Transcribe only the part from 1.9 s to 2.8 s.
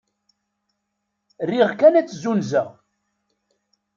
ad t-nessunzeɣ.